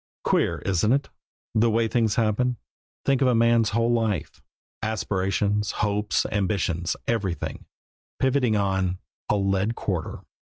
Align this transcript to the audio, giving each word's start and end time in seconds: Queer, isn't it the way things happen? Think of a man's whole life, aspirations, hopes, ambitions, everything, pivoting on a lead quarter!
Queer, 0.23 0.57
isn't 0.65 0.93
it 0.93 1.09
the 1.53 1.69
way 1.69 1.87
things 1.87 2.15
happen? 2.15 2.57
Think 3.05 3.21
of 3.21 3.27
a 3.27 3.35
man's 3.35 3.69
whole 3.69 3.93
life, 3.93 4.41
aspirations, 4.81 5.73
hopes, 5.73 6.25
ambitions, 6.31 6.95
everything, 7.07 7.65
pivoting 8.17 8.55
on 8.55 8.97
a 9.29 9.35
lead 9.35 9.75
quarter! 9.75 10.21